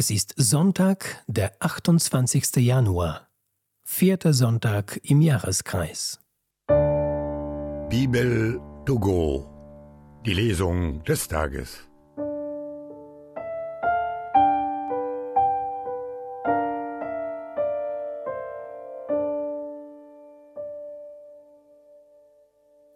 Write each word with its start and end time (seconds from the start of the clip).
Es 0.00 0.08
ist 0.08 0.32
Sonntag, 0.38 1.22
der 1.26 1.52
28. 1.60 2.56
Januar, 2.56 3.28
vierter 3.84 4.32
Sonntag 4.32 4.98
im 5.02 5.20
Jahreskreis. 5.20 6.18
Bibel 7.90 8.58
to 8.86 8.98
go. 8.98 9.46
Die 10.24 10.32
Lesung 10.32 11.04
des 11.04 11.28
Tages. 11.28 11.86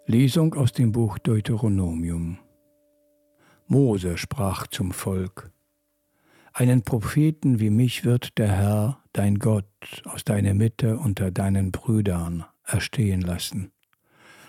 Lesung 0.07 0.55
aus 0.55 0.73
dem 0.73 0.91
Buch 0.91 1.19
Deuteronomium. 1.19 2.39
Mose 3.67 4.17
sprach 4.17 4.67
zum 4.69 4.93
Volk, 4.93 5.54
einen 6.55 6.83
Propheten 6.83 7.59
wie 7.59 7.71
mich 7.71 8.05
wird 8.05 8.39
der 8.39 8.51
Herr, 8.51 9.03
dein 9.13 9.39
Gott, 9.41 9.67
aus 10.05 10.25
deiner 10.25 10.55
Mitte 10.55 10.99
unter 10.99 11.31
deinen 11.31 11.73
Brüdern 11.73 12.45
erstehen 12.65 13.21
lassen. 13.21 13.73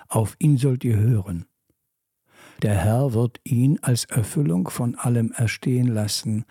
Auf 0.07 0.35
ihn 0.39 0.57
sollt 0.57 0.83
ihr 0.83 0.97
hören. 0.97 1.45
Der 2.61 2.75
Herr 2.75 3.13
wird 3.13 3.41
ihn 3.43 3.79
als 3.81 4.05
Erfüllung 4.05 4.69
von 4.69 4.95
allem 4.95 5.33
erstehen 5.33 5.87
lassen, 5.87 6.45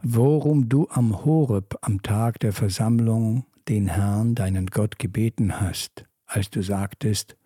worum 0.00 0.68
du 0.68 0.88
am 0.88 1.24
Horeb 1.24 1.76
am 1.82 2.02
Tag 2.02 2.38
der 2.38 2.52
Versammlung 2.52 3.44
den 3.68 3.88
Herrn, 3.88 4.34
deinen 4.34 4.66
Gott, 4.68 4.98
gebeten 4.98 5.60
hast, 5.60 6.06
als 6.24 6.50
du 6.50 6.62
sagtest, 6.62 7.36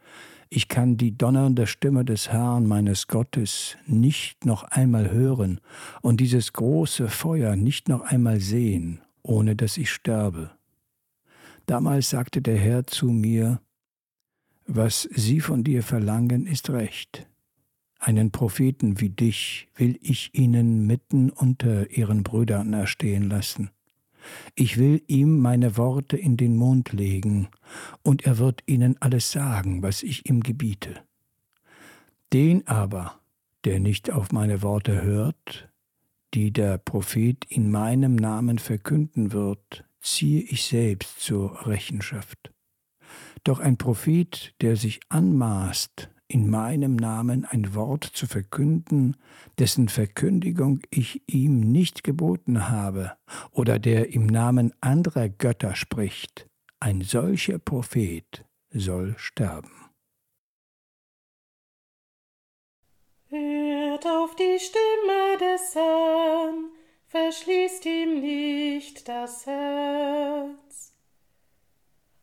ich 0.48 0.68
kann 0.68 0.96
die 0.96 1.16
donnernde 1.16 1.66
Stimme 1.66 2.04
des 2.04 2.30
Herrn 2.30 2.66
meines 2.66 3.08
Gottes 3.08 3.76
nicht 3.86 4.44
noch 4.44 4.64
einmal 4.64 5.10
hören 5.10 5.60
und 6.02 6.20
dieses 6.20 6.52
große 6.52 7.08
Feuer 7.08 7.56
nicht 7.56 7.88
noch 7.88 8.02
einmal 8.02 8.40
sehen, 8.40 9.00
ohne 9.22 9.56
dass 9.56 9.76
ich 9.76 9.90
sterbe. 9.90 10.50
Damals 11.66 12.10
sagte 12.10 12.42
der 12.42 12.58
Herr 12.58 12.86
zu 12.86 13.06
mir, 13.06 13.60
was 14.66 15.08
sie 15.12 15.40
von 15.40 15.64
dir 15.64 15.82
verlangen, 15.82 16.46
ist 16.46 16.70
recht. 16.70 17.26
Einen 17.98 18.30
Propheten 18.30 19.00
wie 19.00 19.10
dich 19.10 19.68
will 19.76 19.98
ich 20.02 20.34
ihnen 20.34 20.86
mitten 20.86 21.30
unter 21.30 21.90
ihren 21.90 22.22
Brüdern 22.22 22.72
erstehen 22.72 23.28
lassen. 23.30 23.70
Ich 24.54 24.78
will 24.78 25.02
ihm 25.06 25.40
meine 25.40 25.76
Worte 25.76 26.16
in 26.16 26.36
den 26.36 26.56
Mund 26.56 26.92
legen, 26.92 27.48
und 28.02 28.24
er 28.24 28.38
wird 28.38 28.62
ihnen 28.66 28.96
alles 29.00 29.30
sagen, 29.32 29.82
was 29.82 30.02
ich 30.02 30.28
ihm 30.28 30.42
gebiete. 30.42 31.02
Den 32.32 32.66
aber, 32.66 33.20
der 33.64 33.80
nicht 33.80 34.10
auf 34.10 34.32
meine 34.32 34.62
Worte 34.62 35.02
hört, 35.02 35.68
die 36.34 36.52
der 36.52 36.78
Prophet 36.78 37.44
in 37.48 37.70
meinem 37.70 38.16
Namen 38.16 38.58
verkünden 38.58 39.32
wird, 39.32 39.84
ziehe 40.00 40.42
ich 40.42 40.64
selbst 40.64 41.20
zur 41.20 41.66
Rechenschaft. 41.66 42.52
Doch 43.44 43.60
ein 43.60 43.76
Prophet, 43.76 44.54
der 44.60 44.76
sich 44.76 45.00
anmaßt, 45.08 46.10
in 46.34 46.50
meinem 46.50 46.96
Namen 46.96 47.44
ein 47.44 47.76
Wort 47.76 48.02
zu 48.02 48.26
verkünden, 48.26 49.16
dessen 49.60 49.88
Verkündigung 49.88 50.80
ich 50.90 51.22
ihm 51.28 51.60
nicht 51.60 52.02
geboten 52.02 52.68
habe, 52.68 53.16
oder 53.52 53.78
der 53.78 54.12
im 54.12 54.26
Namen 54.26 54.72
anderer 54.80 55.28
Götter 55.28 55.76
spricht, 55.76 56.48
ein 56.80 57.02
solcher 57.02 57.60
Prophet 57.60 58.44
soll 58.70 59.14
sterben. 59.16 59.70
Hört 63.28 64.04
auf 64.04 64.34
die 64.34 64.58
Stimme 64.58 65.38
des 65.38 65.72
Herrn, 65.76 66.64
verschließt 67.06 67.86
ihm 67.86 68.20
nicht 68.20 69.06
das 69.06 69.46
Herz. 69.46 70.94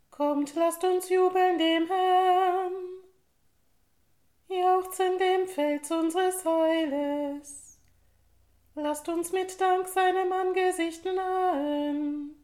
Kommt, 0.09 0.53
lasst 0.55 0.83
uns 0.83 1.07
jubeln 1.07 1.57
dem 1.57 1.87
Herrn 1.87 2.91
jauchzen 4.51 5.17
dem 5.17 5.47
Fels 5.47 5.89
unseres 5.91 6.45
Heiles. 6.45 7.79
Lasst 8.75 9.09
uns 9.09 9.31
mit 9.31 9.59
Dank 9.59 9.87
seinem 9.87 10.31
Angesicht 10.31 11.03
nahen, 11.05 12.35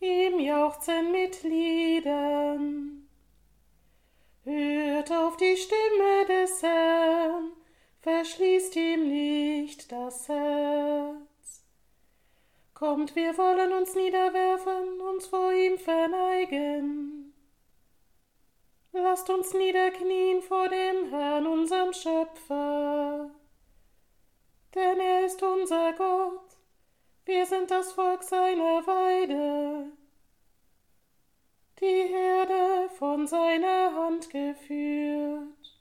ihm 0.00 0.38
jauchzen 0.38 1.12
mit 1.12 1.42
Liedern. 1.42 3.08
Hört 4.44 5.12
auf 5.12 5.36
die 5.36 5.56
Stimme 5.56 6.26
des 6.28 6.62
Herrn, 6.62 7.52
verschließt 8.00 8.76
ihm 8.76 9.08
nicht 9.08 9.90
das 9.92 10.28
Herz. 10.28 11.64
Kommt, 12.74 13.14
wir 13.16 13.36
wollen 13.36 13.72
uns 13.72 13.94
niederwerfen, 13.94 15.00
uns 15.00 15.26
vor 15.26 15.52
ihm 15.52 15.78
verneigen. 15.78 16.99
Lasst 19.02 19.30
uns 19.30 19.54
niederknien 19.54 20.42
vor 20.42 20.68
dem 20.68 21.08
Herrn, 21.10 21.46
unserem 21.46 21.92
Schöpfer. 21.92 23.30
Denn 24.74 25.00
er 25.00 25.24
ist 25.26 25.42
unser 25.42 25.92
Gott, 25.94 26.56
wir 27.24 27.46
sind 27.46 27.70
das 27.70 27.92
Volk 27.92 28.22
seiner 28.22 28.86
Weide, 28.86 29.86
die 31.80 32.14
Herde 32.14 32.90
von 32.98 33.26
seiner 33.26 33.94
Hand 33.94 34.28
geführt. 34.30 35.80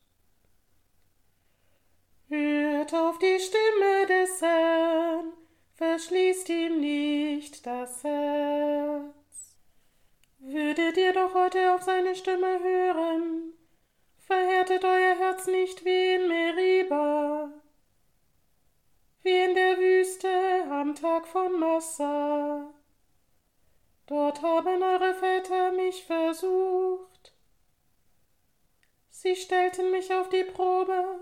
Hört 2.30 2.94
auf 2.94 3.20
die 3.20 3.40
Stimme 3.40 4.08
des 4.08 4.42
Herrn, 4.42 5.34
verschließt 5.76 6.50
ihm 6.50 6.80
nicht 6.80 7.66
das 7.66 8.04
Herz. 8.04 8.19
Auf 11.70 11.84
seine 11.84 12.16
Stimme 12.16 12.60
hören, 12.62 13.54
verhärtet 14.18 14.84
euer 14.84 15.16
Herz 15.18 15.48
nicht 15.48 15.86
wie 15.86 16.16
in 16.16 16.28
Meriba, 16.28 17.52
wie 19.24 19.38
in 19.38 19.56
der 19.56 19.78
Wüste 19.78 20.30
am 20.70 20.96
Tag 20.96 21.28
von 21.28 21.60
Massa. 21.60 22.74
Dort 24.08 24.42
haben 24.42 24.82
eure 24.82 25.14
Väter 25.14 25.72
mich 25.72 26.04
versucht. 26.04 27.34
Sie 29.10 29.36
stellten 29.36 29.92
mich 29.92 30.14
auf 30.14 30.30
die 30.30 30.44
Probe 30.44 31.20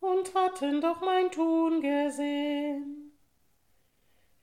und 0.00 0.34
hatten 0.34 0.80
doch 0.80 1.00
mein 1.00 1.30
Tun 1.30 1.80
gesehen. 1.80 3.16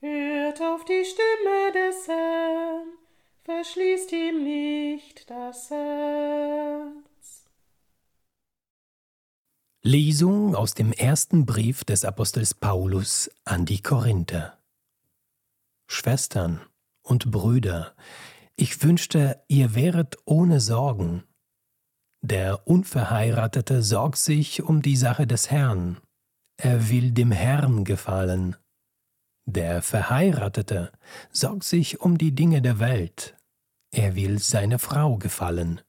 Hört 0.00 0.62
auf 0.62 0.84
die 0.84 1.04
Stimme 1.04 1.72
des 1.72 2.08
Herrn, 2.08 2.92
verschließt 3.44 4.10
ihm 4.12 4.42
nicht 4.42 5.28
das 5.28 5.70
Herz. 5.70 7.44
Lesung 9.82 10.54
aus 10.54 10.72
dem 10.72 10.92
ersten 10.92 11.44
Brief 11.44 11.84
des 11.84 12.06
Apostels 12.06 12.54
Paulus 12.54 13.30
an 13.44 13.66
die 13.66 13.82
Korinther. 13.82 14.58
Schwestern 15.86 16.62
und 17.02 17.30
Brüder, 17.30 17.94
ich 18.56 18.82
wünschte, 18.82 19.42
ihr 19.48 19.74
wäret 19.74 20.16
ohne 20.24 20.60
Sorgen. 20.60 21.24
Der 22.22 22.66
Unverheiratete 22.66 23.82
sorgt 23.82 24.16
sich 24.16 24.62
um 24.62 24.80
die 24.80 24.96
Sache 24.96 25.26
des 25.26 25.50
Herrn. 25.50 26.00
Er 26.56 26.88
will 26.88 27.10
dem 27.10 27.30
Herrn 27.30 27.84
gefallen. 27.84 28.56
Der 29.46 29.82
Verheiratete 29.82 30.90
sorgt 31.30 31.64
sich 31.64 32.00
um 32.00 32.16
die 32.18 32.32
Dinge 32.32 32.62
der 32.62 32.78
Welt. 32.78 33.36
Er 33.92 34.16
will 34.16 34.38
seine 34.38 34.78
Frau 34.78 35.18
gefallen. 35.18 35.80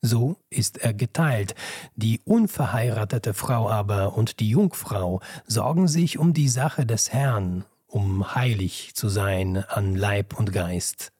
So 0.00 0.36
ist 0.50 0.78
er 0.78 0.94
geteilt. 0.94 1.54
Die 1.94 2.20
unverheiratete 2.24 3.34
Frau 3.34 3.70
aber 3.70 4.16
und 4.16 4.40
die 4.40 4.48
Jungfrau 4.48 5.20
sorgen 5.46 5.86
sich 5.86 6.18
um 6.18 6.34
die 6.34 6.48
Sache 6.48 6.84
des 6.84 7.12
Herrn, 7.12 7.64
um 7.86 8.34
heilig 8.34 8.94
zu 8.94 9.08
sein 9.08 9.58
an 9.58 9.94
Leib 9.94 10.36
und 10.38 10.52
Geist. 10.52 11.12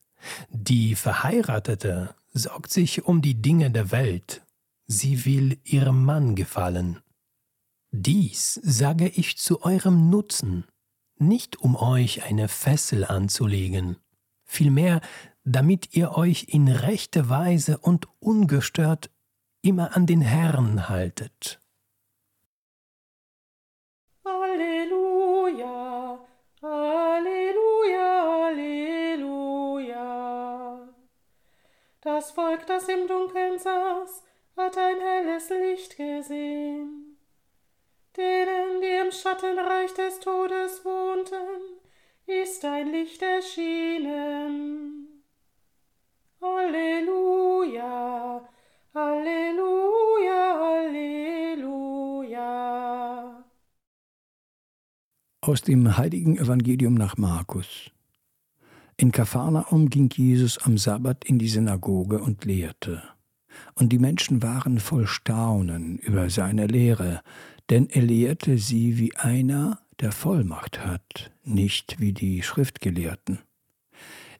Die 0.49 0.95
Verheiratete 0.95 2.13
sorgt 2.33 2.71
sich 2.71 3.05
um 3.05 3.21
die 3.21 3.41
Dinge 3.41 3.71
der 3.71 3.91
Welt. 3.91 4.41
Sie 4.87 5.23
will 5.23 5.59
ihrem 5.63 6.03
Mann 6.03 6.35
gefallen. 6.35 6.99
Dies 7.91 8.59
sage 8.63 9.07
ich 9.07 9.37
zu 9.37 9.61
eurem 9.61 10.09
Nutzen, 10.09 10.65
nicht 11.27 11.59
um 11.59 11.75
euch 11.75 12.23
eine 12.23 12.47
Fessel 12.47 13.05
anzulegen, 13.05 13.97
vielmehr 14.43 15.01
damit 15.43 15.95
ihr 15.95 16.11
euch 16.17 16.45
in 16.49 16.67
rechter 16.67 17.29
Weise 17.29 17.77
und 17.77 18.07
ungestört 18.19 19.09
immer 19.61 19.95
an 19.95 20.05
den 20.05 20.21
Herrn 20.21 20.89
haltet. 20.89 21.59
Halleluja, 24.23 26.19
Halleluja, 26.61 28.45
Halleluja. 28.45 29.63
Das 32.01 32.31
Volk, 32.31 32.65
das 32.67 32.87
im 32.87 33.07
Dunkeln 33.07 33.59
saß, 33.59 34.23
hat 34.55 34.77
ein 34.77 35.01
helles 35.01 35.49
Licht 35.49 35.97
gesehen. 35.97 37.02
Denen, 38.15 38.79
die 38.79 38.95
im 39.03 39.11
Schattenreich 39.11 39.91
des 39.95 40.19
Todes 40.19 40.85
wohnten, 40.85 41.79
ist 42.27 42.63
dein 42.63 42.91
Licht 42.91 43.23
erschienen. 43.23 45.23
Halleluja, 46.39 48.47
Halleluja, 48.93 50.59
Halleluja. 50.61 52.43
Aus 55.41 55.63
dem 55.63 55.97
heiligen 55.97 56.37
Evangelium 56.37 56.93
nach 56.93 57.17
Markus. 57.17 57.89
In 58.95 59.11
Kapharnaum 59.11 59.89
ging 59.89 60.11
Jesus 60.13 60.59
am 60.59 60.77
Sabbat 60.77 61.25
in 61.25 61.39
die 61.39 61.49
Synagoge 61.49 62.19
und 62.19 62.45
lehrte. 62.45 63.01
Und 63.75 63.89
die 63.89 63.99
Menschen 63.99 64.41
waren 64.43 64.79
voll 64.79 65.07
Staunen 65.07 65.97
über 65.97 66.29
seine 66.29 66.67
Lehre, 66.67 67.21
denn 67.69 67.87
er 67.89 68.01
lehrte 68.01 68.57
sie 68.57 68.97
wie 68.97 69.15
einer, 69.15 69.79
der 69.99 70.11
Vollmacht 70.11 70.85
hat, 70.85 71.31
nicht 71.43 71.99
wie 71.99 72.13
die 72.13 72.41
Schriftgelehrten. 72.41 73.39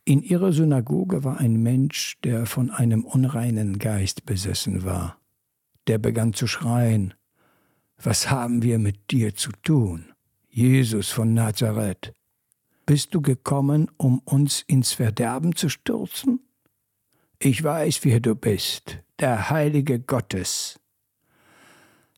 In 0.06 0.22
ihrer 0.22 0.52
Synagoge 0.52 1.24
war 1.24 1.38
ein 1.38 1.64
Mensch, 1.64 2.18
der 2.24 2.46
von 2.46 2.70
einem 2.72 3.06
unreinen 3.06 3.80
Geist 3.80 4.26
besessen 4.26 4.84
war. 4.84 5.18
Der 5.88 5.98
begann 5.98 6.34
zu 6.34 6.48
schreien, 6.48 7.14
Was 8.02 8.30
haben 8.30 8.64
wir 8.64 8.80
mit 8.80 9.12
dir 9.12 9.34
zu 9.36 9.52
tun, 9.64 10.12
Jesus 10.50 11.10
von 11.10 11.34
Nazareth? 11.34 12.14
Bist 12.86 13.16
du 13.16 13.22
gekommen, 13.22 13.90
um 13.96 14.20
uns 14.20 14.62
ins 14.68 14.92
Verderben 14.92 15.56
zu 15.56 15.70
stürzen? 15.70 16.42
Ich 17.40 17.64
weiß, 17.64 18.04
wer 18.04 18.20
du 18.20 18.36
bist, 18.36 19.00
der 19.20 19.50
Heilige 19.50 20.00
Gottes. 20.00 20.82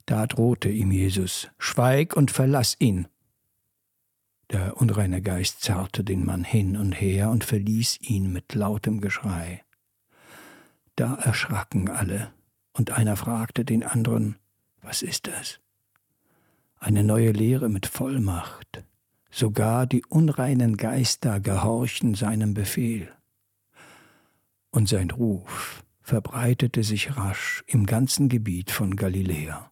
Da 0.05 0.27
drohte 0.27 0.69
ihm 0.69 0.91
Jesus, 0.91 1.49
Schweig 1.57 2.15
und 2.15 2.31
verlass 2.31 2.75
ihn. 2.79 3.07
Der 4.51 4.77
unreine 4.77 5.21
Geist 5.21 5.61
zerrte 5.61 6.03
den 6.03 6.25
Mann 6.25 6.43
hin 6.43 6.77
und 6.77 6.91
her 6.91 7.31
und 7.31 7.43
verließ 7.43 7.99
ihn 8.01 8.31
mit 8.31 8.53
lautem 8.53 9.01
Geschrei. 9.01 9.63
Da 10.95 11.15
erschraken 11.15 11.89
alle, 11.89 12.31
und 12.73 12.91
einer 12.91 13.15
fragte 13.15 13.65
den 13.65 13.83
anderen, 13.83 14.37
was 14.81 15.01
ist 15.01 15.27
das? 15.27 15.59
Eine 16.77 17.03
neue 17.03 17.31
Lehre 17.31 17.69
mit 17.69 17.87
Vollmacht. 17.87 18.83
Sogar 19.31 19.87
die 19.87 20.05
unreinen 20.05 20.77
Geister 20.77 21.39
gehorchen 21.39 22.13
seinem 22.13 22.53
Befehl. 22.53 23.11
Und 24.69 24.87
sein 24.87 25.09
Ruf 25.09 25.83
verbreitete 26.01 26.83
sich 26.83 27.17
rasch 27.17 27.63
im 27.65 27.85
ganzen 27.85 28.29
Gebiet 28.29 28.69
von 28.69 28.95
Galiläa. 28.95 29.71